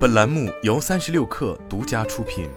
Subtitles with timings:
[0.00, 2.48] 本栏目由三十六氪独家出品。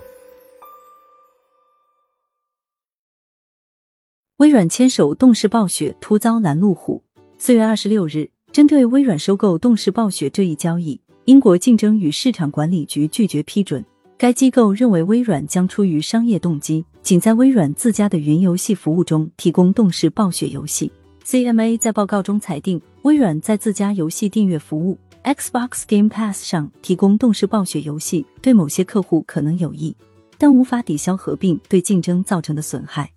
[4.37, 7.03] 微软牵手动视暴雪，突遭拦路虎。
[7.37, 13.83] 四月二十六日，针对微软收购动视暴雪这一交易，英国竞争与市场管理局拒绝批准。
[14.17, 20.89] 该机构认为，微软将出于商业动机，仅在微软自家的云游戏服务中提供动视暴雪游戏。
[21.25, 24.97] CMA 在报告中裁定，微软在自家游戏订阅服务。
[25.23, 29.95] Xbox Game Pass 上提供动视暴雪游戏，对某些客户可能有益，
[30.37, 33.09] 但无法抵消合并对竞争造成的损害。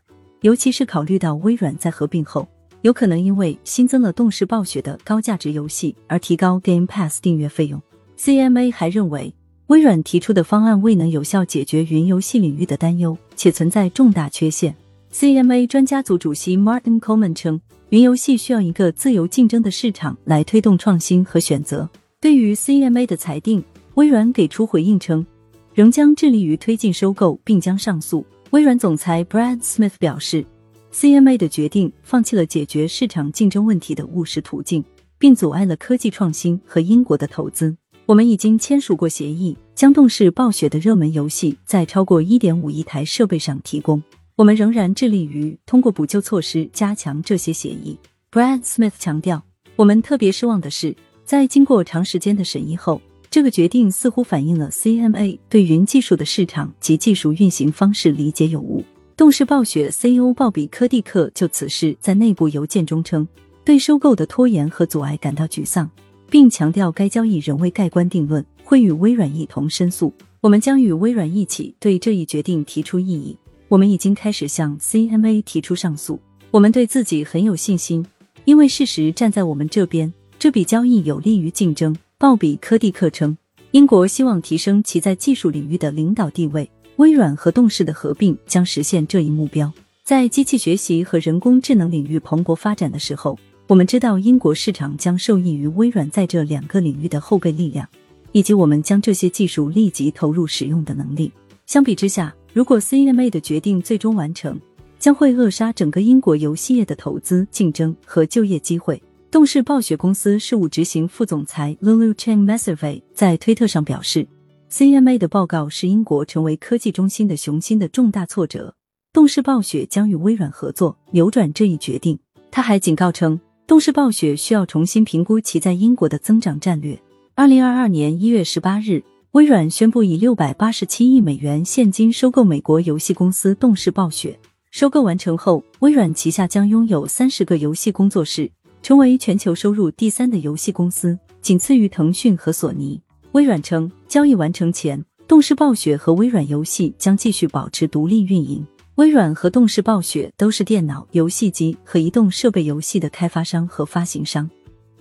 [0.42, 2.46] 尤其是考虑到微软在合并后，
[2.82, 7.82] 有可能因为新增了动视暴雪的高价值游戏而提高 Game Pass 订阅费用。
[8.16, 9.34] CMA 还认为，
[9.66, 14.77] 微软提出的方案未能有效解决云游戏领域的担忧，且存在重大缺陷。
[15.12, 17.60] CMA 专家组主席 Martin Coleman 称。
[17.90, 21.88] 云游戏需要一个自由竞争的市场来推动创新和选择。
[22.20, 23.62] 对于 CMA 的裁定，
[23.95, 25.24] 微软给出回应称，
[25.72, 28.26] 仍将致力于推进收购，并将上诉。
[28.51, 30.45] 微软总裁 Brad Smith 表示
[30.93, 34.84] ，CMA 的决定放弃了解决市场竞争问题的务实途径，
[35.16, 37.76] 并阻碍了科技创新和英国的投资。
[38.06, 44.02] 我们已经签署过协议，将动视暴雪的热门游戏在超过1.5亿台设备上提供。
[44.37, 47.98] 我们仍然致力于通过补救措施加强这些协议。
[48.30, 49.43] Brad Smith 强调，
[49.76, 58.84] 我们特别失望的是，在经过长时间的审议后，这个决定似乎反映了 CMA 对云技术的市场及技术运行方式理解有误。
[59.16, 63.26] 动视暴雪 CEO 鲍比·科蒂克就此事在内部邮件中称，
[63.65, 65.91] 对收购的拖延和阻碍感到沮丧，
[66.28, 70.12] 并强调该交易仍未盖棺定论，会与微软一同申诉。
[70.43, 73.34] 我们将与微软一起对这一决定提出异议。
[73.69, 76.20] 我们已经开始向 CMA 提出上诉。
[76.50, 78.06] 我们对自己很有信心，
[78.44, 80.12] 因为事实站在我们这边。
[80.38, 81.97] 这笔交易有利于竞争。
[82.19, 83.37] 鲍比·科蒂克称，
[83.72, 86.70] 英国希望提升其在技术领域的领导地位。
[86.97, 89.70] 微软和动视的合并将实现这一目标。
[90.03, 97.87] 在机器学习和人工智能领域蓬勃发展的时候，我们知道英国市场将受益于微软在这两个领域的后备力量，
[98.32, 101.31] 以及我们将这些技术立即投入使用的能力。
[101.66, 104.59] 相比之下，如果 CMA 的决定最终完成，
[104.99, 109.03] 将会扼杀整个英国游戏业的投资、竞争和就业机会。
[109.31, 114.27] 动视暴雪公司事务执行副总裁 Lulu Chen m a s s v e 在推特上表示
[114.71, 118.75] ：“CMA 的报告是英国成为科技中心的雄心的重大挫折。
[119.12, 122.19] 动视暴雪将与微软合作，扭转这一决定。”
[122.50, 126.99] 他还警告称，动视暴雪需要重新评估其在英国的增长战略。
[127.34, 129.03] 二零二二年一月十八日。
[129.37, 134.41] 微软宣布以六百八十七亿美元现金收购美国游戏公司动视暴雪。
[134.71, 138.51] 收购完成后，微软旗下将拥有三十个游戏工作室，
[138.83, 142.99] 成为全球收入第三的游戏公司，仅次于腾讯和索尼。
[143.33, 148.67] 微软称，交易完成前，动视暴雪和微软游戏将继续保持独立运营。
[148.95, 154.49] 微软和动视暴雪都是电脑游戏机和移动设备游戏的开发商和发行商，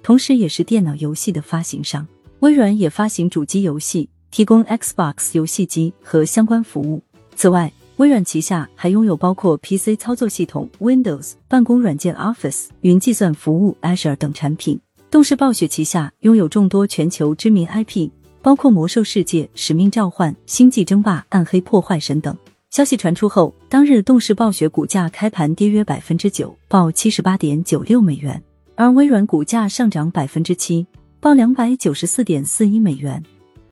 [0.04, 2.06] 同时也是电脑游戏的发行商。
[2.42, 4.10] 微软也发行主机游戏。
[4.36, 7.02] 提供 Xbox 游戏机和相关服务。
[7.38, 14.78] 此外，微软旗下还拥有包括 PC 操作系统 Windows、办公软件 Office、云计算服务 Azure 等产品。
[15.10, 18.10] 动视暴雪旗下拥有众多全球知名 IP，
[18.42, 22.36] 包括《魔兽世界》《使命召唤》《星际争霸》《暗黑破坏神》等。
[22.72, 28.44] 消息传出后，当日动视暴雪股价开盘跌约百分之九，报七十八点九六美元，
[28.76, 30.86] 而微软股价上涨百分之七，
[31.22, 33.24] 报两百九十四点四一美元。